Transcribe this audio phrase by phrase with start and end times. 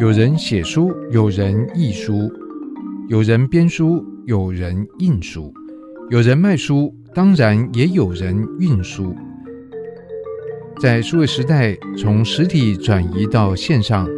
[0.00, 2.28] 有人写书，有人译书，
[3.08, 5.54] 有人编书，有人印书，
[6.10, 9.14] 有人卖书，当然也有人运输。
[10.80, 14.08] 在数位时代，从实体转移到线上，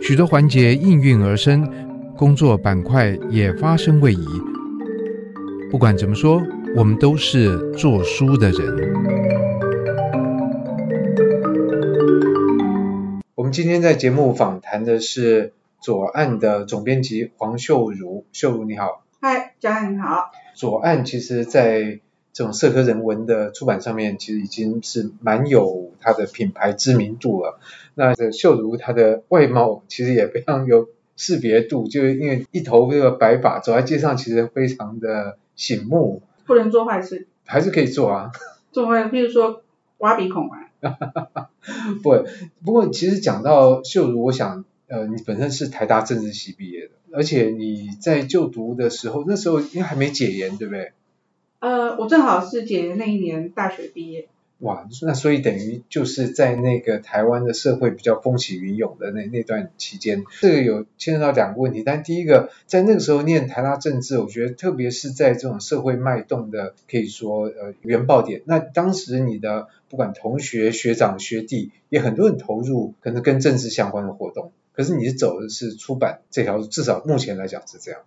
[0.00, 1.70] 许多环节应运而生，
[2.16, 4.26] 工作板块也发生位移。
[5.70, 6.42] 不管怎么说，
[6.74, 8.95] 我们都是做书的人。
[13.56, 19.02] 今天在节目访谈的是左岸的总编辑黄秀如，秀如你好。
[19.22, 20.30] 嗨，嘉恩你好。
[20.54, 22.00] 左岸其实在
[22.34, 27.58] 这种社科人文的出版上面，其实已经是蛮有它的品牌知名度了。
[27.94, 36.20] 那秀如她的外貌其实也非常有识别度，就是因为一头这个白发，走在街上其实非常的醒目。
[36.44, 37.26] 不能做坏事。
[37.46, 38.32] 还是可以做啊。
[38.70, 39.62] 做坏，比如说
[39.96, 40.68] 挖鼻孔啊。
[42.02, 42.24] 不，
[42.64, 50.92] 不过其实讲到秀如，我想，呃，你本身是台大政治系毕业的，而且你在就读的时候，那时候应该还没解严，对不对？
[51.58, 54.28] 呃，我正好是解严那一年大学毕业。
[54.60, 61.82] 哇，那所以等于就是在那个台湾的社会比较风起云涌的那那段期间，这个有牵涉到两个问题。
[61.84, 68.40] 但第一个，在那个时候念台大政治，我觉得特别是在这种社会脉动的，可以说呃原爆点。
[68.46, 74.52] 那当时你的不管同学、学长、学弟，也很多人投入可能跟政治相关的活动。
[74.72, 78.00] 可是你是走的是出版这条路，至少目前来讲是这样。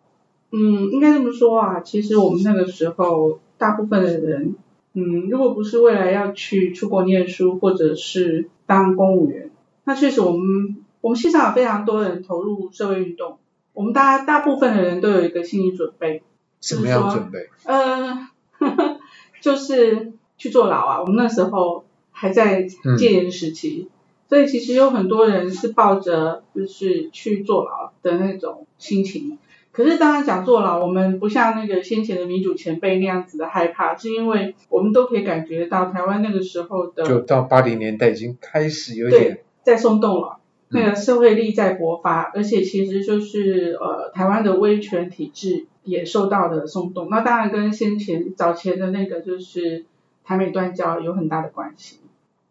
[0.51, 4.55] 嗯，应该这么说啊，其实我们那个时候大部分的人。
[4.93, 9.51] 嗯，如果不是未来要去出国念书，或者是当公务员，
[9.83, 13.37] 那确实我们我们系上有非常多人投入社会运动。
[13.73, 16.23] 我们大家大部分的人都有一个心理准备，
[16.59, 17.49] 什么样准备？
[17.65, 18.99] 呃呵呵，
[19.41, 21.01] 就是去坐牢啊。
[21.01, 22.63] 我们那时候还在
[22.97, 23.89] 戒严时期，嗯，
[24.27, 29.37] 所以其实有很多人是抱着就是去坐牢的那种心情。
[29.71, 49.85] 可是当然讲坐牢，我们不像那个先前的民主前辈那样子的害怕，是因为我们都可以感觉到台湾那个时候的，就到八零年代已经开始有点在松动了，那个社会力在勃发，嗯，而且其实就是呃台湾的威权体制也受到了松动，那当然跟先前早前的那个就是
[50.29, 51.97] 台美断交有很大的关系，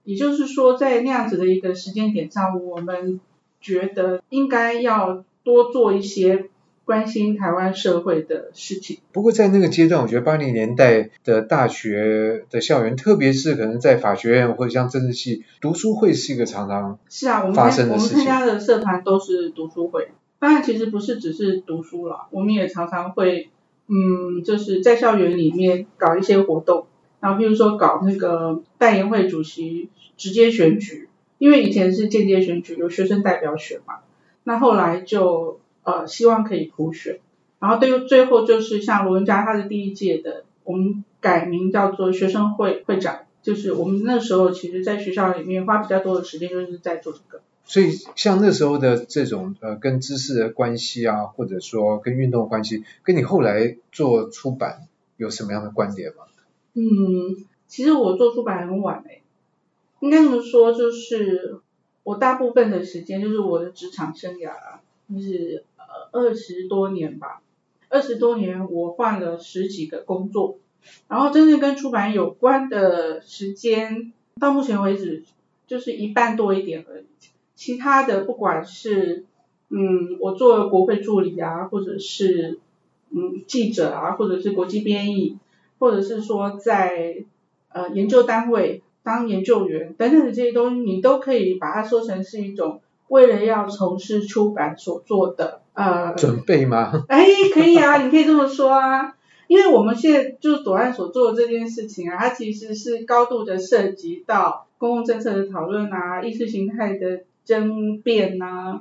[0.02, 3.20] 也就是说在那样子的一个时间点上，我们
[3.60, 6.50] 觉得应该要多做一些。
[6.88, 9.00] 关心台湾社会的事情。
[9.12, 20.08] 不过在那个阶段，我觉得八零年代的大学的校园，特别是可能在法学院或者像政治系，读书会是一个常常是啊，我们我们参加的社团都是读书会。
[20.38, 23.50] 当然，其实不是只是读书了，我们也常常会，
[23.88, 26.86] 嗯，就是在校园里面搞一些活动，
[27.20, 31.08] 然后比如说搞那个代言会主席直接选举，
[31.38, 34.00] 因为以前是间接选举，有学生代表选嘛，
[34.44, 35.60] 那后来就。
[35.84, 37.18] 呃，希望可以普选，
[37.60, 47.40] 然后对，最后就是像罗文佳他的第一届的，我们改名叫做学生会会长，就是我们那时候其实在学校里面花比较多的时间就是在做这个。
[47.64, 56.24] 所以像那时候的这种呃跟知识的关系啊，或者说跟运动关系，跟你后来做出版有什么样的观点吗？
[56.74, 59.22] 嗯，其实我做出版很晚诶，
[60.00, 61.60] 应该这么说，就是
[62.02, 64.80] 我大部分的时间就是我的职场生涯啊，
[65.12, 65.84] 就是呃。
[66.10, 67.42] 二十多年吧，
[67.90, 70.56] 二十多年我换了十几个工作，
[71.06, 75.24] 然后真正跟出版有关的时间，到目前为止
[75.66, 77.04] 就是一半多一点而已。
[77.54, 79.26] 其他的不管是
[79.68, 82.58] 嗯，我做国会助理啊，或者是
[83.10, 85.36] 嗯记者啊，或者是国际编译，
[85.78, 87.24] 或者是说在
[87.72, 95.62] 呃研究单位当研究员等等的这些东西，你都可以把它说成是一种为了要从事出版所做的。
[95.72, 97.04] 呃，准备吗？
[97.08, 97.24] 哎，
[97.54, 99.14] 可以啊，你可以这么说啊，
[99.46, 108.80] 因为我们现在就是左岸所做的这件事情啊，它其实是高度的涉及到公共政策的讨论啊，意识形态的争辩啊，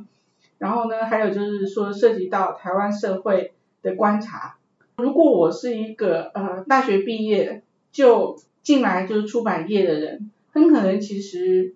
[0.57, 4.56] 然后呢，还有就是说涉及到台湾社会的观察。
[4.97, 7.61] 如果我是一个呃大学毕业
[7.91, 11.73] 就进来就是出版业的人，很可能其实。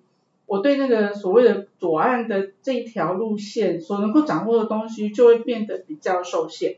[0.48, 6.76] 我对那个所谓的左岸的这一条路线所能够掌握的东西就会变得比较受限。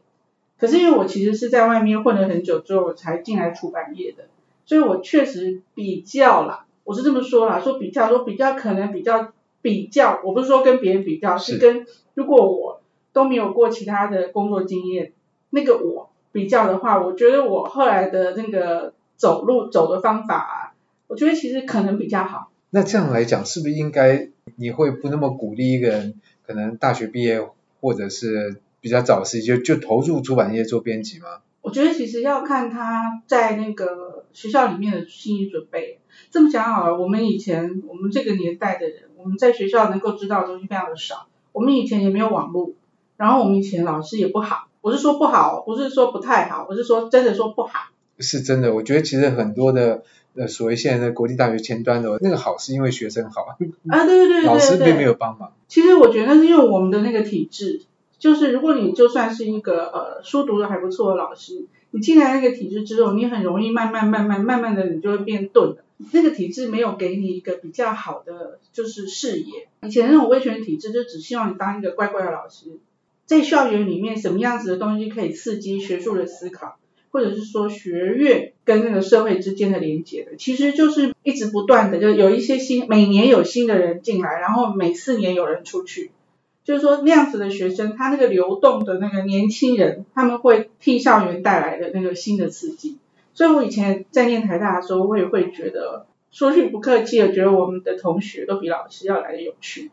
[0.59, 4.25] 可是因为我其实是在外面混了很久之后才进来出版业的，
[4.67, 12.79] 所以我确实比较啦，我是这么说啦，说比较，说比较可能比较比较，我不是说跟别人比较，是跟如果我
[13.11, 15.13] 都没有过其他的工作经验，
[15.49, 20.75] 那个我比较的话，我觉得我后来的那个走路走的方法啊，
[21.07, 22.51] 我觉得其实可能比较好。
[22.71, 26.15] 那这样来讲，是不是应该你会不那么鼓励一个人
[26.45, 27.39] 可能大学毕业
[27.79, 31.27] 或者是比较早时就就投入出版业做编辑吗？
[31.61, 35.99] 我觉得其实要看他在那个学校里面的心理准备。
[36.29, 41.27] 这么讲好了，我们以前我们这个年代的人，我们在学校能够知道的东西非常的少。
[41.51, 42.73] 我们以前也没有网络，
[43.15, 44.67] 然后我们以前老师也不好。
[44.83, 47.89] 我是说不好，不是说不太好，我是说真的说不好。
[48.19, 50.03] 是真的，我觉得其实很多的
[50.35, 55.53] 呃所谓现在的国立大学前端的那个好，是因为学生好啊，对对对对对， 老师并没有帮忙。
[55.69, 57.81] 其实我觉得是因为我们的那个体制。
[58.19, 65.83] 就是如果你就算是一个呃书读的还不错的老师，你进来那个体制之后，你很容易慢慢慢慢慢慢的你就会变钝的。
[66.13, 69.67] 那个体制没有给你一个比较好的就是视野。
[69.81, 72.77] 以前那种威权体制就只希望你当一个乖乖的老师，
[73.25, 76.77] 在校园里面什么样子的东西可以刺激学术的思考，
[77.11, 86.11] 或者是说学院跟那个社会之间的连接的，其实就是一直不断的就有一些新，每年有新的人进来，然后每四年有人出去。
[86.65, 92.97] 就是说那样子的学生，他那个流动的那个年轻人，他们会替校园带来的那个新的刺激。
[93.33, 99.91] 所以我以前在念台大的时候，我也会觉得，说句不客气的，觉得我们的同学都比老师要来的有趣。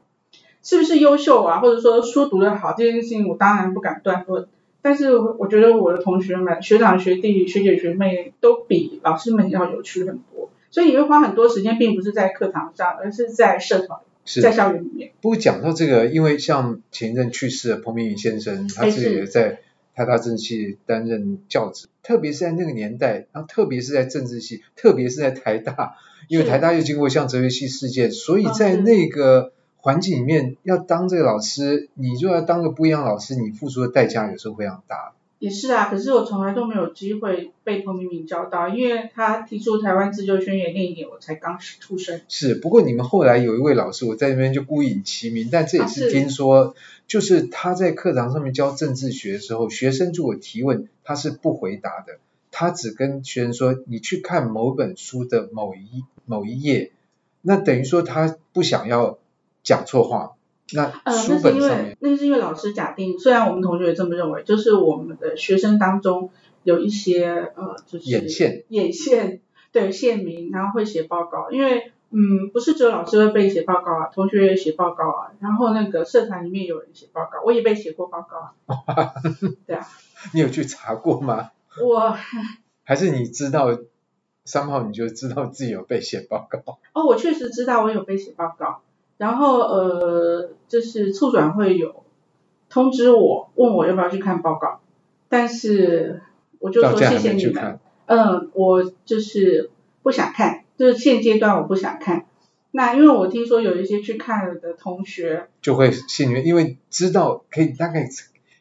[0.62, 1.60] 是不是优秀啊？
[1.60, 4.46] 或者说书读得好这件事情，我当然不敢断论。
[4.82, 10.50] 但是我觉得我的同学们、学长学弟、学姐学妹都比老师们要有趣很多。
[10.70, 14.00] 所以你会花很多时间，并不是在课堂上，而是在社团。
[14.22, 15.12] 是在校园里面。
[15.22, 19.60] 不过讲到这个，因为像前一阵去世的彭明宇先生，他自己也在
[19.96, 25.94] 台大政治系担任教职，特别是在那个年代，然后特别是在政治系，特别是在台大，
[26.28, 35.12] 因为台大又经过像哲学系事件，所以在那个环境里面，要当这个老师，你就要当个不一样老师，你付出的代价有时候非常大。
[35.38, 42.20] 也是啊，可是我从来都没有机会被彭明敏教到，因为他提出台湾自救宣言那一年，我才刚出生。
[42.28, 46.74] 是，不过你们后来有一位老师，我在那边就孤影其名，但这也是听说，
[47.06, 52.18] 就是他在课堂上面教政治学的时候，学生如果提问，他是不回答的，
[52.50, 56.92] 他只跟学生说，你去看某本书的某一某一页，
[57.40, 59.16] 那等于说他不想要
[59.62, 60.32] 讲错话。
[60.72, 66.30] 那书本上面，呃，那是因为那是因为老师假定，虽然我们同学也这么认为，就是我们的学生当中
[66.62, 69.40] 有一些呃，就是眼线，眼线，
[69.72, 79.12] 对，线名，然后会写报告，因为嗯，不是只有老师会被写报告啊，同学也写报告啊，然后那个社团里面有人写报告，我也被写过报告啊，
[79.66, 79.84] 对啊，
[80.34, 81.50] 你有去查过吗？
[81.82, 82.16] 我
[82.84, 83.76] 还是你知道
[84.44, 86.78] 三号你就知道自己有被写报告？
[86.92, 88.82] 哦，我确实知道我有被写报告。
[89.20, 92.04] 然后呃，就是促转会有
[92.70, 94.80] 通知我，问我要不要去看报告，
[95.28, 96.22] 但是
[96.58, 99.68] 我就说谢谢你们，嗯，我就是
[100.02, 102.24] 不想看，就是现阶段我不想看。
[102.70, 108.08] 那因为我听说有一些去看了的同学，就会心里面，因为知道可以大概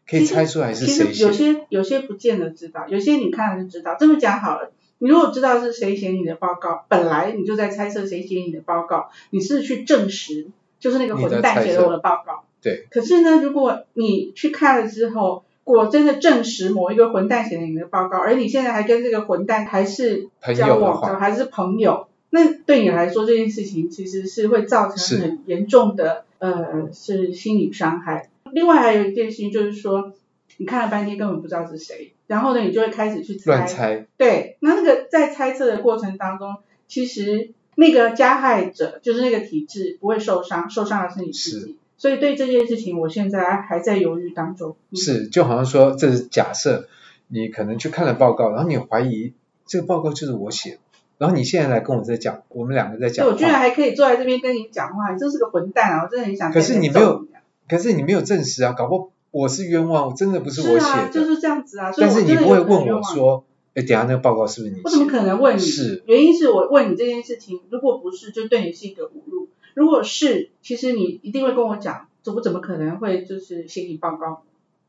[0.05, 1.13] 可以猜出来是谁写。
[1.13, 3.95] 其实有些有些不见得知道，有些你看了就知道。
[3.97, 4.73] 这么讲好了。
[4.99, 10.47] 你如果知道是谁写你的报告，本来你就在猜测谁写你的报告，你是去证实
[10.79, 12.43] 就是那个混蛋写了我的报告。
[12.61, 12.85] 对。
[12.91, 28.29] 可是呢，如果你去看了之后，果真的证实某一个混蛋写了你的报告，而你现在还跟这个混蛋还是交往的，还是朋友，那对你来说这件事情其实是会造成很严重的呃是心理伤害。
[28.51, 30.11] 另外还有一件事情就是说。
[30.59, 33.43] 你看了半天根本不知道是谁，然后呢，你就会开始去猜。
[33.45, 34.05] 乱猜。
[34.17, 36.57] 对，那那个在猜测的过程当中，
[36.89, 41.77] 其实那个加害者就是那个体质不会受伤，受伤的是你自己。
[41.97, 44.75] 所以对这件事情，我现在还在犹豫当中。
[44.93, 46.89] 是，就好像说，这是假设
[47.29, 49.31] 你可能去看了报告，然后你怀疑
[49.65, 50.77] 这个报告就是我写的，
[51.19, 53.25] 然后你现在来跟我在讲，我们两个在讲。
[53.25, 56.03] 我居然还可以坐在这边跟你讲话，你真是个混蛋啊！
[56.03, 56.51] 我真的很想。
[56.51, 57.25] 可是你没有，
[57.69, 59.09] 可是你没有证实啊，搞不好。
[59.31, 60.81] 我是冤枉，我真的不是我写的。
[60.81, 61.91] 是啊，就是这样子啊。
[61.95, 63.43] 但是你不会问我说，
[63.75, 64.89] 哎，等下那个报告是不是你写的？
[64.89, 65.59] 我怎么可能问你？
[65.59, 66.03] 是。
[66.07, 74.43] 原因是我问你这件事情，如果不是，就对你是一个侮辱；如果是，其实你一定会跟我讲，怎么怎么可能会就是写你报告？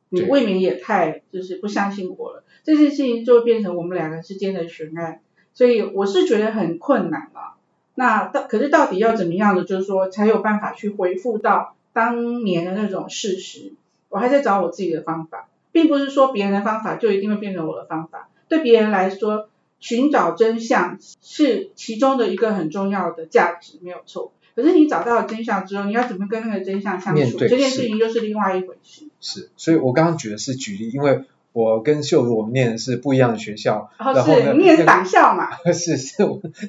[0.09, 2.42] 你未免也太就是不相信我了。
[2.64, 5.20] 这件事情就会变成我们两个之间的悬案，
[5.54, 7.54] 所以我是觉得很困难了。
[7.94, 13.73] 那到可是到底要怎么样的，就是说才有办法去回复到当年的那种事实？
[14.11, 18.29] 我还在找我自己的方法，并不是说别人的方法就一定会变成我的方法。
[18.49, 19.49] 对别人来说，
[19.79, 24.33] 寻找真相是其中的一个很重要的价值，没有错。
[24.57, 27.38] 可是你找到了真相之后，你要怎么跟那个真相相处？
[27.38, 29.05] 这件事情又是另外一回事。
[29.21, 35.49] 是，所以我刚刚举的是举例，因为我跟秀如我们念的是不一样的学校，哦、然后呢，你念是党校嘛？
[35.75, 36.14] 是是，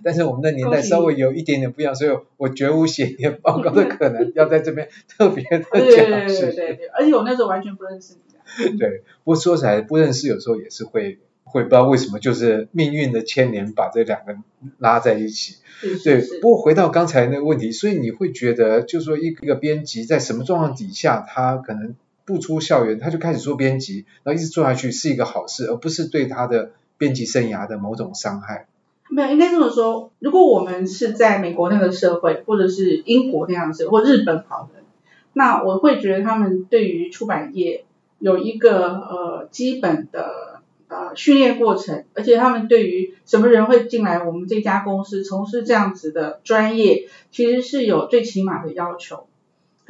[0.04, 5.70] 但是我们的年代稍微有一点点不一样，所以我绝无写点报告的可能，要在这边特别的讲。
[5.72, 8.78] 对对对对对对，而且我那时候完全不认识你。
[8.80, 14.36] 对，不过说起来不认识，有时候也是会会不知道为什么，就是命运的牵连把这两个
[14.80, 15.58] 拉在一起。
[15.80, 21.94] 是是是对，不过回到刚才那个问题，所以你会觉得，就是说一个编辑在什么状况底下，他可能。
[22.25, 28.68] 不出校园，他就开始做编辑，然后一直做下去是一个好事，而不是对他的编辑生涯的某种伤害。
[29.10, 30.12] 没有，应该这么说。
[30.20, 34.84] 如果我们是在美国那个社会，或者是英国那样子，或日本好的，
[35.34, 37.84] 那我会觉得他们对于出版业
[38.20, 49.28] 有一个呃基本的呃训练过程，而且他们对于什么人会进来我们这家公司从事这样子的专业，其实是有最起码的要求。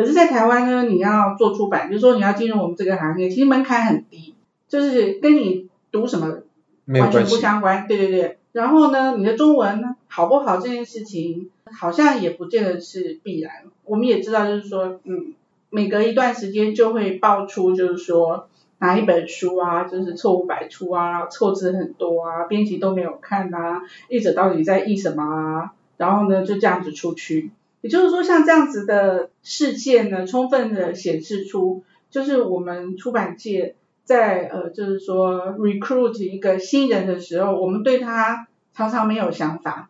[0.01, 4.33] 可是，在台湾呢，你要做出版，就是说你要进入我们这个行业，其实门槛很低，
[4.67, 6.39] 就是跟你读什么
[6.87, 7.85] 完全不相关。
[7.87, 8.37] 对对对。
[8.51, 13.51] 然后呢，你的中文呢好不好这件事情，好像也不见得是必然。
[13.85, 15.35] 我们也知道，就是说，嗯，
[15.69, 25.73] 每隔一段时间就会爆出，就是说哪一本书啊，就是错误百出啊，错字很多啊，编辑都没有看啊，译者到底在译什么啊？
[25.97, 27.51] 然后呢，就这样子出去。
[27.81, 39.89] 也就是说，像这样子的事件呢，充分的显示出，就是我们出版界在呃，就是说 recruit 一个新人的时候，我们对他常常没有想法。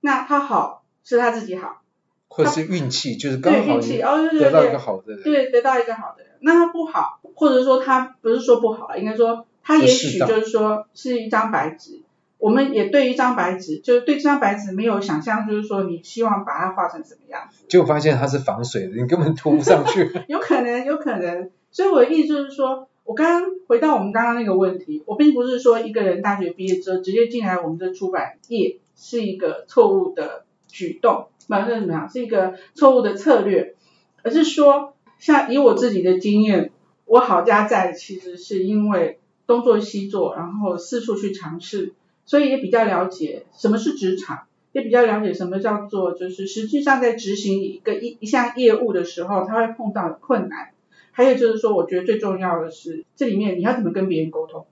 [0.00, 1.82] 那他好是他自己好，
[2.28, 6.32] 或者是运气，就是刚好运气哦，对对对，得到一个好的人，对，得到一个好的人。
[6.40, 12.00] 那他不好，或者说他不是说不好，应该说他也许就是说是一张白纸。
[12.40, 20.10] 我们也对一张白纸，就是对这张白纸没有想象，就是说你希望把它画成什么样子，结果发现它是防水的，你根本涂不上去。
[20.26, 21.50] 有可能，有可能。
[21.70, 33.74] 所以我的意思就是说，我刚刚回到我们刚刚那个问题，我并不是说一个人大学毕业之后直接进来我们的出版业是一个错误的举动，不是怎么样，是一个错误的策略，
[34.22, 36.72] 而是说，像以我自己的经验，
[37.04, 41.92] 我好家在其实是因为东做西做，然后四处去尝试。
[42.30, 50.70] 所以也比较了解什么是职场，也比较了解什么叫做就是实际上在执行一个一一项业务的时候，他会碰到困难。
[51.10, 54.64] 还有就是说，我觉得最重要的是这里面你要怎么跟别人沟通。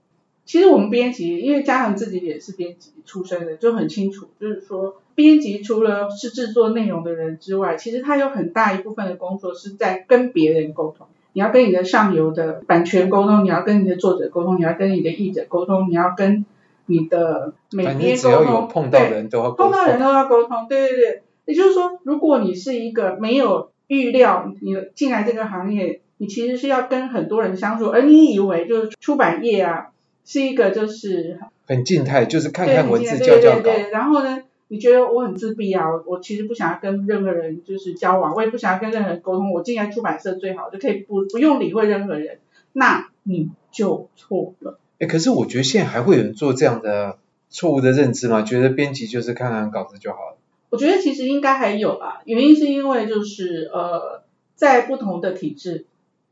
[0.45, 11.07] 其实我们编辑，因为嘉恒自己也是编辑出身的，就很清楚，就是说编辑除了是制作内容的人之外，其实他有很大一部分的工作是在跟别人沟通。
[11.33, 16.45] 你要跟你的上游的版权沟通，你要跟你的作者沟通，你要跟你的译者沟通，你要跟
[16.89, 21.21] 你的每天沟通，碰到人都要沟通，碰到人都要沟通，对对对。
[21.45, 29.91] 也就是说，如果你是一个没有预料你进来这个行业，你其实是要跟很多人相处，而你以为就是出版业啊
[30.25, 33.91] 是一个就是很静态，就是看看文字，对对对对。
[33.91, 42.39] 然后呢，你觉得我很自闭啊，我其实不想要跟任何人就是交往，我也不想要跟任何人沟通，我进来出版社最好就可以不不用理会任何人，
[42.73, 44.78] 那你就错了。
[44.99, 47.17] 哎，可是我觉得现在还会有人做这样的
[47.49, 48.41] 错误的认知吗？
[48.41, 50.37] 觉得编辑就是看看稿子就好了。
[50.69, 54.23] 我觉得其实应该还有吧，原因是因为就是呃，
[54.55, 55.85] 在不同的体制，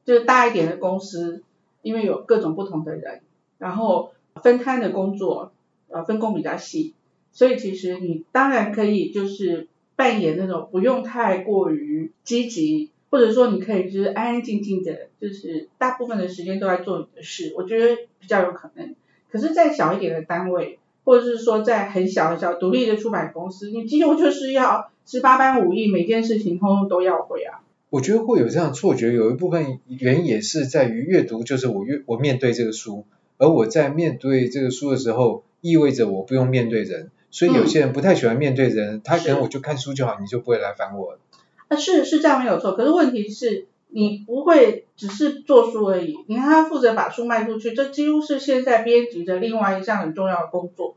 [0.05, 1.43] 就是大一点的公司，
[1.81, 3.21] 因为有各种不同的人，
[3.57, 4.11] 然后
[4.43, 5.53] 分摊的工作，
[5.89, 6.93] 呃，分工比较细，
[7.31, 12.91] 所以其实你当然可以就是扮演那种不用太过于积极。
[13.09, 18.95] 或者说你可以就是安安静静的，就是大部分的时间都在做你的事，我觉得比较有可能。
[19.31, 27.61] 可是，在小一点的单位，或者是说在很小很小独立的出版公司，你几乎就是要十八般武艺，每件事情通通都要会啊。
[27.89, 33.05] 我觉得会有这样错觉，有一部分原因也是在于阅读，就是我阅我面对这个书，
[33.37, 41.17] 而我在面对这个书的时候，意味着我不用面对人，所以有些人不太喜欢面对人，嗯、他可能我就看书就好，你就不会来烦我。
[41.67, 50.95] 啊，是是这样没有错，可是问题是，你不会只是做书而已，你看他负责把书卖出去，这几乎是现在编辑的另外一项很重要的工作。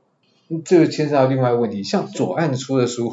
[0.64, 3.12] 这个牵涉到另外一个问题，像左岸出的书，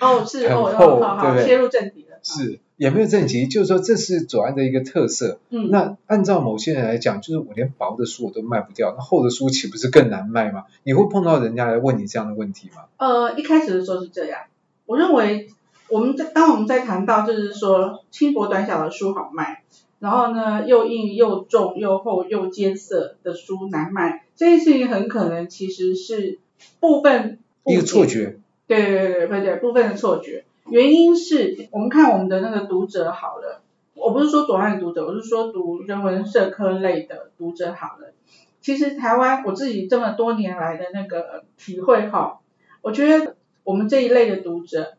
[0.00, 2.18] 哦是 哦，好好，切入正题了。
[2.22, 5.40] 是，也没有正题，就是说这是左岸的一个特色。
[5.50, 5.70] 嗯。
[5.70, 10.66] 那按照某些人来讲，就是我连薄的书我都卖不掉，那厚的书岂不是更难卖吗？
[10.84, 12.84] 你会碰到人家来问你这样的问题吗？
[12.98, 14.42] 呃，一开始的时候是这样，
[14.86, 15.48] 我认为。
[15.90, 19.62] 我们在当我们在谈到就是说轻薄短小的书好卖，
[19.98, 26.38] 然后呢又硬又重又厚又艰涩的书难卖，这件事情很可能其实是
[26.80, 28.38] 部分一个错觉。
[28.66, 30.44] 对对对对对，部分的错觉。
[30.66, 33.62] 原因是我们看我们的那个读者好了，
[33.94, 38.12] 我不是说左岸的读者，我是说读人文社科类的读者好了。
[38.60, 42.40] 其实台湾我自己这么多年来的那个体会哈，
[42.82, 44.97] 我觉得我们这一类的读者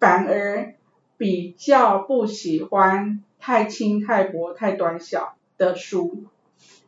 [0.00, 0.74] 反而
[1.18, 6.24] 比较不喜欢太轻、太薄、太短小的书，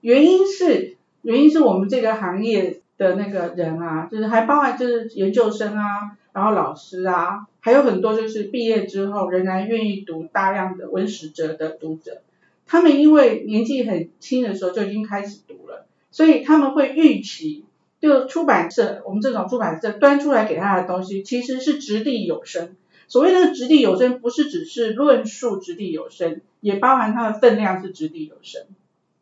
[0.01, 12.23] 原因是原因是我们这个行业的那个人啊，就是还包含就是研究生啊，然后老师啊，还有很多就是毕业之后仍然愿意读大量的文史哲的读者，
[12.67, 17.65] 他们因为年纪很轻的时候就已经开始读了，所以他们会预期，
[18.01, 22.75] 就出版社我们这种出版社端出来给他的东西其实是掷地有声。
[23.09, 28.63] 所谓的掷地有声，不是只是论述掷地有声，也包含它的分量是掷地有声。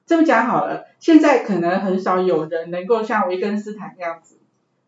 [0.07, 4.37] 这么讲好了，现在可能很少有人能够像维根斯坦那样子，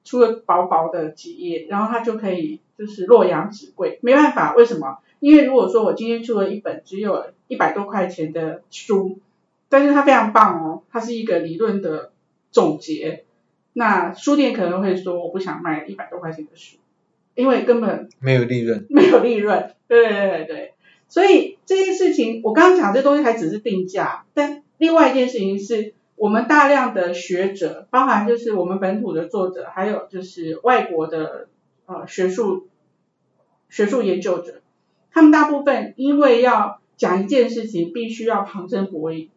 [0.04, 3.98] 出了薄薄的几页，然后他就可以就是洛阳纸贵。
[4.02, 4.98] 没办法，为什么？
[5.20, 9.20] 因为如果说我今天出了一本只有一百多块钱的书，
[9.68, 12.10] 但是它非常棒哦，它是一个理论的
[12.50, 13.24] 总结，
[13.72, 16.78] 那书店可能会说我不想卖一百多块钱的书。
[17.34, 20.74] 因为根本没有利润，没有利润，对对对对，
[21.08, 31.48] 所以这件事情我刚刚讲这东西还只是定价，但另外一件事情是我们大量的学者，包含就是我们本土的作者，还有就是外国的
[31.86, 32.68] 呃学术
[33.70, 34.60] 学术研究者，
[35.10, 39.30] 他们大部分因为要讲一件事情，必须要旁征博引，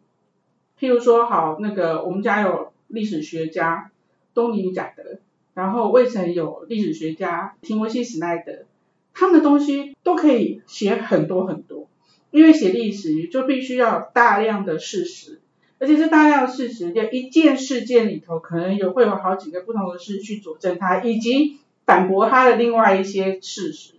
[0.78, 3.90] 譬如说好那个我们家有历史学家
[4.34, 5.18] 东尼贾德。
[5.56, 8.66] 然后，未曾有历史学家提摩西·史奈德，
[9.14, 11.88] 他们的东西都可以写很多很多，
[12.30, 15.40] 因为写历史就必须要有大量的事实，
[15.78, 23.94] 而且这大量的事实，就一件事件里头可能有会有好几个不同的事去佐证它，以及反驳它的另外一些事实，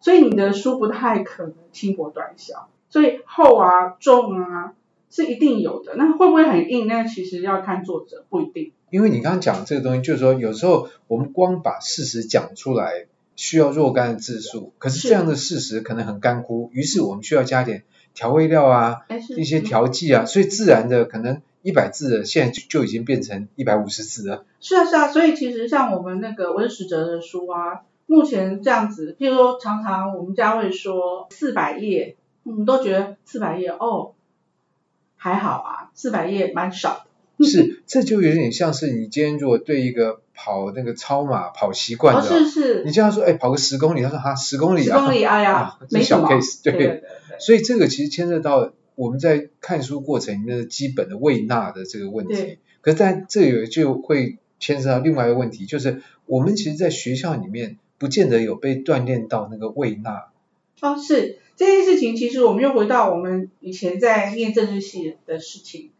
[0.00, 4.74] 所以你的书不太可能轻薄短小，所以厚啊、重啊
[5.10, 6.86] 是一定有的，那会不会很硬？
[6.86, 8.72] 那其实要看作者，不一定。
[8.90, 17.82] 因为你刚刚讲这个东西，就是说有时候我们光把事实讲出来，需要若干的字数，可是这样的事实可能很干枯，于是我们需要加点
[18.14, 19.00] 调味料啊，
[19.36, 24.44] 一些调剂啊，所以自然的可能一百字的现在就就已经变成一百五十字了。
[24.60, 34.12] 是啊是啊，所以其实像我们那个文史哲的书啊，目前这样子，譬如说常常我们家会说四百页，我们都觉得四百页哦
[35.26, 37.04] 还好啊，四百页蛮少。
[37.42, 47.02] 是，这就有点像是你今天如果对一个跑那个超马跑习惯的，哦、是是，你这样说，哎，跑个十公里，他说哈十公里啊，十公里，哎呀，啊、没小 case，对，
[47.40, 52.34] 所以这个其实牵涉到我们在看书过程里面的基本的胃纳的这个问题。
[52.34, 60.28] 对可是在这里就会牵涉到另外一个问题，就是我们其实，在学校里面不见得有被锻炼到那个胃纳。
[60.80, 65.90] 哦，是这件事情，其实我们又回到我们以前在念政治系的事情。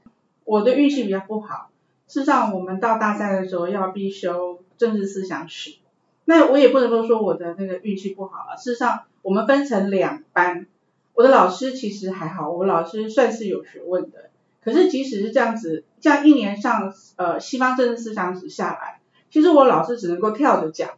[0.44, 1.70] 我的运气比较不好，
[2.06, 5.76] 事实上我们到大三的时候要必修政治思想史，
[6.24, 8.56] 那我也不能够说我的那个运气不好啊。
[8.56, 10.66] 事实上我们分成两班，
[11.14, 14.30] 我的老师其实还好，我老师算是有学问的。
[14.62, 20.90] 可是即使是这样子，这样一年上呃西方政治思想史下来，其实我老师只能够跳着讲。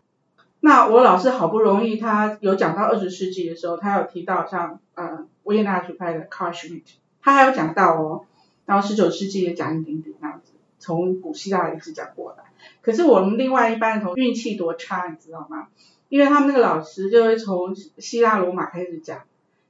[0.61, 6.85] 那我老师好不容易他有讲到二十世纪的时候，他有提到像呃维也纳学派的 Carl Schmitt，
[7.23, 8.25] 他还有讲到哦。
[8.67, 12.45] 然后十九世纪也讲一点点那样子，从古希腊一直讲过来。
[12.83, 15.69] 可是我们另外一班的同学运气多差，你知道吗？
[16.11, 19.23] 因为他们那个老师就会从希腊罗马开始讲，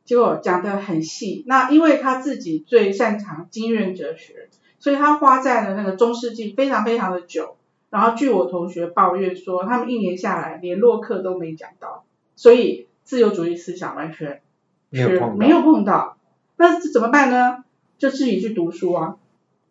[0.05, 1.44] 结果讲得很细。
[1.46, 4.48] 那因为他自己最擅长经验哲学，
[4.81, 7.57] 所以他花在了那个中世纪非常非常的久。
[7.90, 12.05] 然后据我同学抱怨说，他们一年下来连洛克都没讲到，
[12.37, 14.42] 所以自由主义思想完全
[14.90, 15.31] 没有。
[15.35, 16.16] 没有碰到。
[16.57, 17.64] 那这怎么办呢？
[17.98, 19.16] 就自己去读书啊，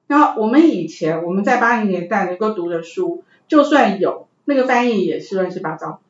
[0.08, 6.02] 然后我们以前我们在八零年代能够读的书，就算有那个翻译也是乱七八糟，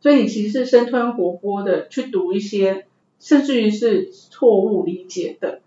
[0.00, 2.86] 所以你其实是生吞活剥的去读一些，
[3.18, 5.60] 甚至于是错误理解的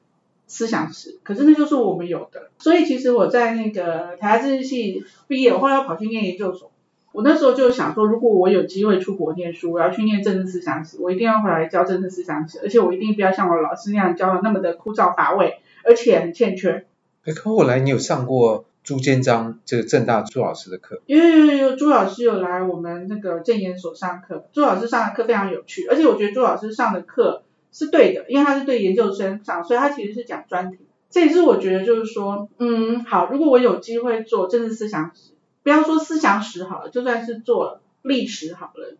[0.50, 2.50] 思想史，可是那就是我们有的。
[2.58, 6.70] 所以其实我在那个台大政治系毕业，我后来要跑去念研究所，
[7.14, 15.60] 我那时候就想说，如果我有机会出国念书，我要去念政治思想史，我一定要回来教政治思想史，而且我一定不要像我老师那样教的那么的枯燥乏味。
[15.82, 16.86] 而且很欠缺。
[17.24, 21.02] 哎，可后来你有上过朱建章这个政大朱老师的课？
[21.06, 24.46] 有有有有，朱老师有来我们那个政研所上课。
[24.52, 30.80] 朱老师上的课非常有趣，而且我觉得朱老师上的课是对的，因为他是对研究生上，所以他其实是讲专题。
[31.10, 35.32] 这也是我觉得就是说，嗯，好，如果我有机会做政治思想史，
[35.64, 38.98] 不要说思想史好了，就算是做历史好了，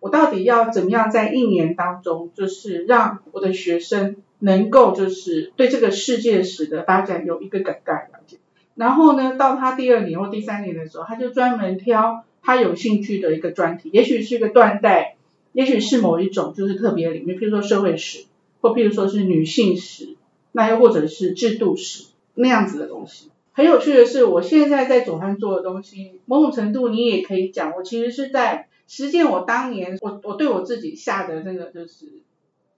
[0.00, 4.16] 我到底要怎么样在一年当中，就是让我的学生。
[4.40, 8.36] 能够就是对这个世界史的发展有一个梗概了解，
[8.76, 15.16] 然后呢，到他第二年或第三年的时候，他就专门挑他有兴趣的一个专题，也许是一个断代，
[15.52, 18.26] 也许是某一种就是特别领域，譬如说社会史，
[18.60, 20.16] 或譬如说是女性史，
[20.52, 23.30] 那又或者是制度史那样子的东西。
[23.52, 32.06] 很有趣的是，我现在在左岸做的东西，某种程度你也可以讲，我其实是在实践我当年我我对我自己下的那个就是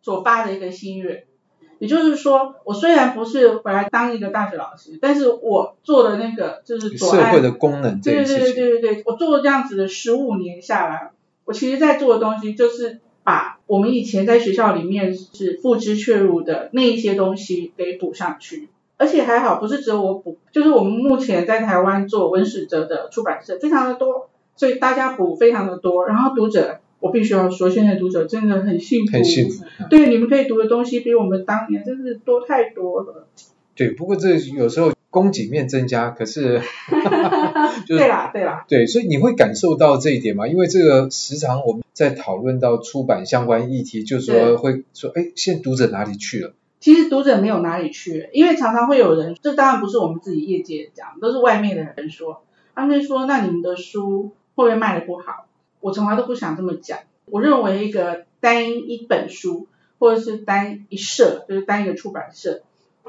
[0.02, 1.24] 所发的一个心愿。
[1.78, 11.12] 也就是说，我虽然不是回来当一个大学老师，但是我做的那个就是左岸社会的功能对对对对对，我做了这样子的十五年下来，
[11.50, 18.68] 我其实在做的东西就是把我们以前在学校里面是付之却如的那一些东西给补上去。
[18.96, 26.78] 而且还好，不是只有我补，就是我们目前在台湾做文史哲的出版社非常的多，所以大家补非常的多，然后读者。
[27.00, 29.64] 我必须要说，现在读者真的很幸福，很幸福。
[29.88, 33.26] 对，你们可以读的东西比我们当年真是多太多了。
[33.74, 36.60] 对，不过这有时候供给面增加，可是，
[37.86, 38.64] 就是、对啦，对啦。
[38.68, 40.46] 对，所以你会感受到这一点吗？
[40.46, 46.52] 因为这个时常我们在讨论到出版相关议题，就是说会说，哎，现在读者哪里去了？
[46.78, 52.42] 其实读者没有哪里去了，因为常常会有人，这当然不是我们自己业界讲，都是外面的人说，
[52.74, 55.46] 他们说，那你们的书会不会卖的不好？
[55.80, 57.00] 我从来都不想这么讲。
[57.26, 59.66] 我认为一个单一本书，
[59.98, 62.62] 或者是单一社，就是单一个出版社，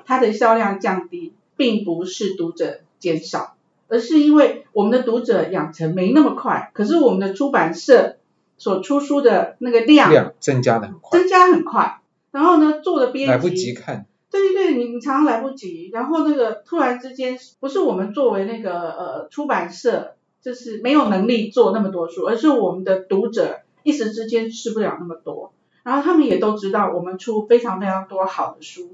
[0.05, 3.53] 它的销量降低，并不是读者减少，
[3.87, 6.71] 而是因为我们的读者养成没那么快。
[6.73, 8.17] 可是我们的出版社
[8.57, 12.01] 所出书的那个量，量增加的很快，增加很快。
[12.31, 15.91] 然后呢，做的编辑来不及看，对对对，你你常常来不及。
[15.93, 20.15] 然后那个突然之间，不是我们作为那个呃出版社。
[20.43, 28.89] 就是没有能力做那么多书，而是我们的读者一时之间吃不了那么多，然后他们也都知道我们出非常非常多好的书，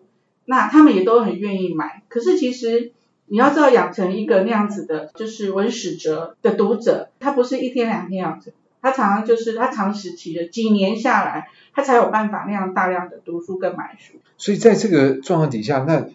[0.50, 2.02] 那他们也都很愿意买。
[2.08, 2.94] 可是其实
[3.26, 14.14] 你要知道，养成一个那样子的，就是文史哲的读者，他不是一天两天养成的，他常常就是他长时期的几年下来，他才有办法那样大量的读书跟买书。
[14.38, 16.08] 所以在这个状况底下，那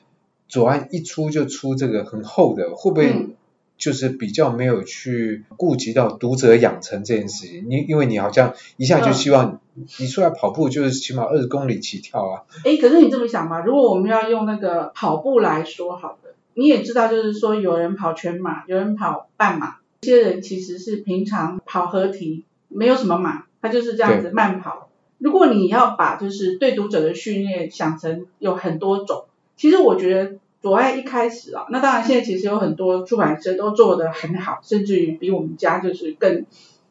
[0.48, 3.36] 左岸一出就出这个很厚的，会不会？
[3.82, 9.60] 嗯就是比较没有去顾及到读者养成这件事情，你因为你好像一下就希望
[9.98, 12.42] 你出来跑步就是起码二十公里起跳啊。
[12.64, 24.90] 哎，可是你这么想嘛，如果我们要用那个跑步来说好的，你也知道就是说有人跑全马，有人跑半马，这些人其实是平常跑合体，没有什么马，他就是这样子慢跑。
[25.18, 29.24] 如果你要把就是对读者的训练想成有很多种，
[29.56, 30.36] 其实我觉得。
[30.62, 36.46] 左爱一开始啊，那当然现在其实有很多出版社都做得很好，甚至于比我们家就是更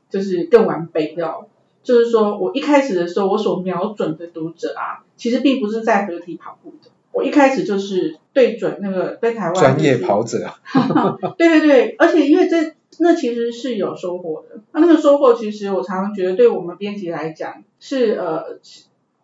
[0.09, 1.35] 就是更完备的。
[1.81, 6.91] 就是说我一开始的时候，我所瞄准的读者啊，其实并不是在合体跑步的。
[7.11, 10.47] 我一开始就是对准那个在台湾、就是、专业跑者。
[11.39, 14.61] 对对对，而且因为这那其实是有收获的。
[14.73, 18.59] 那那个收获其实我常常觉得，对我们编辑来讲是呃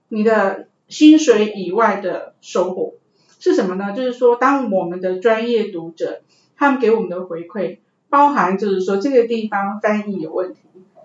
[0.09, 2.95] 你的薪水以外的收获。
[3.39, 3.93] 是什么呢？
[3.93, 6.21] 就是说，当我们的专业读者
[6.55, 7.77] 他们给我们的回馈，
[8.09, 10.59] 包含就是说这个地方翻译有问题，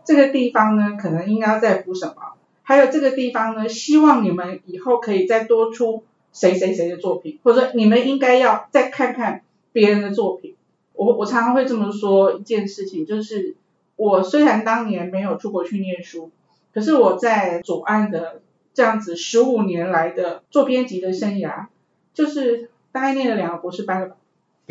[0.04, 2.14] 这个地方呢可能应该要再补什么，
[2.62, 9.42] 还有这个地方呢，希望你们以后可以再多出谁谁谁的作品，或者说你们应该要再看看
[9.72, 10.54] 别人的作品。
[10.94, 13.56] 我我常常会这么说一件事情，就是
[13.96, 16.30] 我虽然当年没有出国去念书，
[16.72, 18.40] 可是我在左岸的
[18.72, 21.66] 这样子十五年来的做编辑的生涯。
[22.14, 24.16] 就是大概念了两个博士班了吧。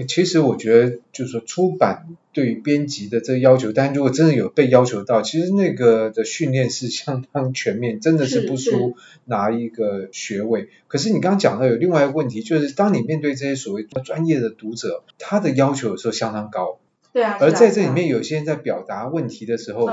[0.08, 10.70] 其实我觉得，就是说出版对于编辑的这个要求，但如果真的有被要求到，其实那个的训练是相当全面，真的是不输拿一个学位。
[10.88, 16.80] 可是你刚刚讲到有另外一个问题，就是当你面对这些所谓专业的读者，他的要求有时候相当高。
[17.14, 17.38] 对啊。
[17.40, 19.88] 而在这里面，有些人在表达问题的时候，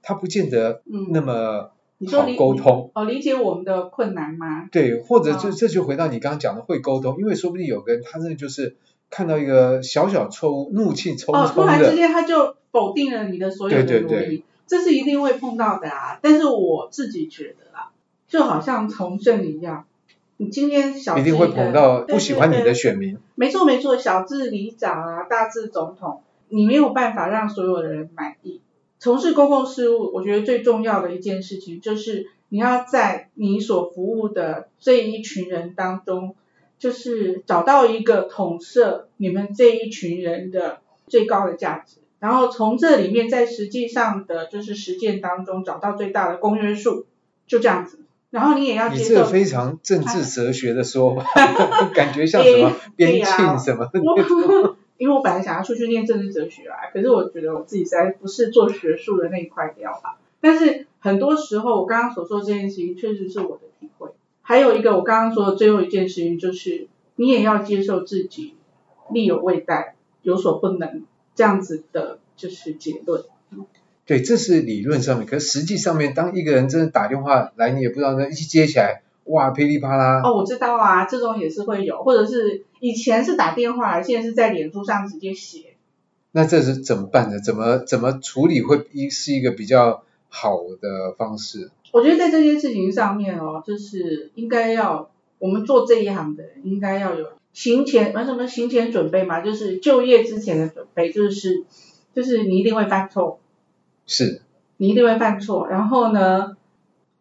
[0.00, 1.72] 他不见得那么。
[2.06, 4.68] 好沟通哦，理解我们的困难吗？
[4.72, 8.76] 对，或者就这就回到你刚刚讲的会沟通，因为说不定有个人他真的就是
[9.10, 16.18] 看到一个小小错误，怒气冲冲的，哦，突然之间他就否定了你的所有的努力，对对对，这是一定会碰到的啊。
[16.22, 17.90] 但是我自己觉得啊，
[18.28, 19.84] 就好像从政一样，
[20.38, 28.59] 你今天小一定会碰到不喜欢你的选民，没错没错，小智里长啊，大智总统，你没有办法让所有的人满意。
[29.00, 36.36] 从事公共事务，我觉得最重要的一件事情就是你要在你所服务的这一群人当中，
[36.78, 47.06] 就是找到一个统摄你们这一群人的最高的价值，然后从这里面在实际上的就是实践当中找到最大的公约数，
[47.46, 48.00] 就这样子。
[48.28, 49.02] 然后你也要接受。
[49.02, 51.24] 你这个非常政治哲学的说法，
[51.94, 53.90] 感觉像什么边沁什么。
[55.00, 60.18] 因为我本来想要出去念政治哲学啊，可是我觉得我自己实在不是做学术的那一块料吧。
[60.42, 64.10] 但是很多时候，我刚刚所说这件事情，确实是我的体会。
[64.42, 68.56] 还有一个，我刚刚说的最后一件事情，就是你也要接受自己
[69.10, 73.24] 力有未逮，有所不能这样子的，就是结论。
[74.04, 80.20] 对，这是理论上面，可是实际上面，当一个人真的打电话来，你也不知道那一接起来，哇，噼里啪啦。
[80.24, 85.74] 哦，我知道啊，这种也是会有，或者是以前是打电话来，现在是在脸书上直接写。
[86.32, 87.40] 那这是怎么办呢？
[87.40, 91.70] 怎么怎么处理会一是一个比较好的方式？
[91.92, 101.64] 我觉得在这件事情上面哦，就是应该要我们做这一行的人，应该要有行前，什么行前准备嘛，就是就业之前的准备，就是
[102.14, 103.40] 就是你一定会犯错。
[104.06, 104.42] 是，
[104.76, 106.56] 你一定会犯错，然后呢，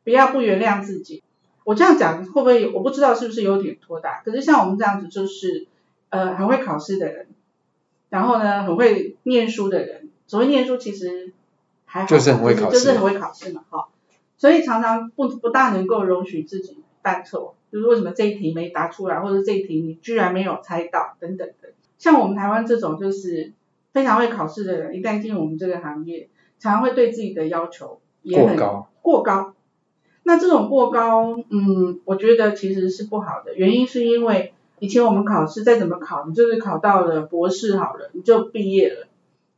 [0.04, 1.24] 不要不原谅自己。
[1.70, 2.72] 我这样讲会不会有？
[2.74, 4.24] 我不知道是不是有点拖大。
[4.26, 5.68] 可是像我们这样子，就是
[6.10, 7.28] 呃很会考试的人，
[8.10, 11.32] 然后呢很会念书的人，所谓念书其实
[11.86, 13.88] 还好，就是很会考试，就是很会考试嘛，哈。
[14.40, 21.70] 所以常常不不大能够容许自己犯错，就是为什么这一题没答出来，或者这一题你居然没有猜到等等的。
[22.00, 23.54] 像我们台湾这种就是
[23.94, 26.30] 非常会考试的人，一旦进入我们这个行业。
[26.58, 29.54] 常常会对自己的要求也很过高，过高，
[30.24, 33.56] 那这种过高，嗯，我觉得其实是不好的。
[33.56, 39.08] 原因是因为以前我们考试再怎么考，你就是考到了博士好了，你就毕业了，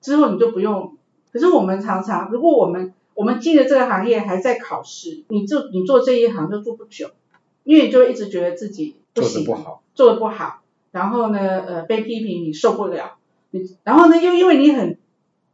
[0.02, 0.96] 之后你就不用。
[1.34, 7.12] 可是我们常常，如果我们我们进了这个行业还在考试，你就你做这一行就做不久，
[7.64, 13.18] 因为你就一直觉得自己不行，做的不好，做的不好，然后呢，呃，被批评你受不了，
[13.50, 14.98] 你然后呢又因为你很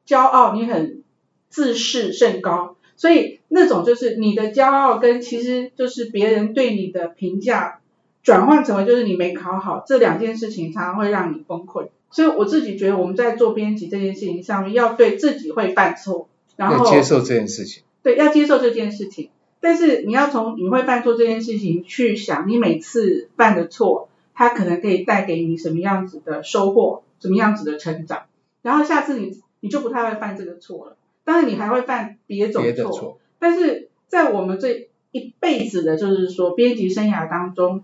[0.06, 1.04] 骄傲，你很。
[1.50, 7.80] 自视甚高，所以那种就是你的骄傲跟其实就是别人对你的评价
[8.24, 11.88] 转换成为就是你没考好，这两件事情常常会让你崩溃。
[12.10, 17.84] 所以我自己觉得我们在做编辑这件事情上面，要对自己会犯错，然后要接受这件事情。
[18.04, 19.30] 对，要接受这件事情。
[19.60, 28.24] 但是你要从你会犯错这件事情去想，你每次犯的错，它可能可以带给你什么样子的收获，什么样子的成长，
[28.62, 30.98] 然后下次你你就不太会犯这个错了。
[31.26, 37.84] 当然你还会犯别种错，错，但是在我们这一辈子的，就是说编辑生涯当中，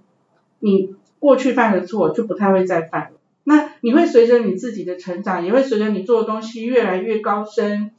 [0.59, 3.11] 你过去犯的错就不太会再犯了。
[3.45, 7.91] 那你会随着你自己的成长，也会随着你做的东西越来越高深，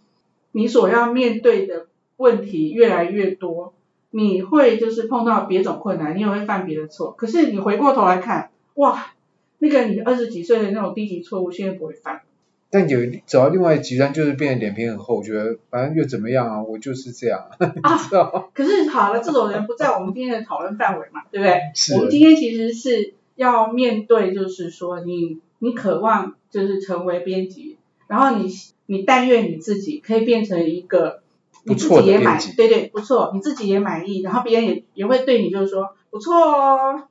[0.53, 1.87] 你所要面对的
[2.17, 3.75] 问题越来越多，
[4.11, 7.13] 你会就是碰到别种困难，你也会犯别的错。
[7.13, 9.13] 可是你回过头来看，哇，
[9.59, 12.23] 那个你二十几岁的那种低级错误，现在不会犯。
[12.75, 17.47] 但有走到另外一极端，就是变得脸皮很厚，觉得反正又怎么样啊，我就是这样。
[17.61, 17.97] 啊，
[18.53, 21.61] 可是好了，这种人不在我们今天的讨论范围嘛，对不对？
[21.77, 21.95] 是。
[21.95, 27.77] 我们今天其实是要面对，就是说你你渴望就是成为编辑，
[28.09, 28.53] 然后你
[28.87, 31.21] 你但愿你自己可以变成一个
[31.63, 37.05] 你自己也满，对对，不错，你自己也满意，然后别人也也会对你就是说不错哦，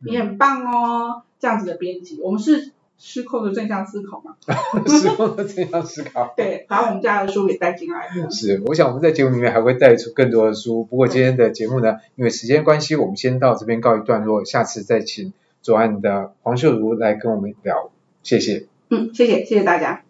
[0.00, 2.72] 你很棒哦，这样子的编辑，我们是。
[2.98, 4.36] 失控的正向思考嘛？
[4.86, 6.32] 失控的正向思考。
[6.36, 8.08] 对，把我们家的书给带进来。
[8.30, 10.84] 是，我想我们在节目里面还会带出更多的书。
[10.84, 14.44] 不过今天的节目呢，因为时间关系，我们先到这边告一段落。
[14.44, 15.32] 下次再请
[15.62, 17.90] 左岸的黄秀如来跟我们聊。
[18.22, 18.66] 谢谢。
[18.90, 20.02] 嗯，谢谢，谢谢大家。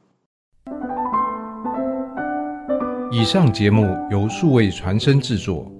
[3.13, 5.76] 以上节目由数位传声制作。